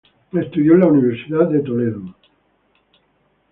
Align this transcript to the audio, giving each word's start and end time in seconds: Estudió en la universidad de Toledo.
Estudió 0.33 0.73
en 0.73 0.79
la 0.79 0.87
universidad 0.87 1.47
de 1.47 1.59
Toledo. 1.59 2.15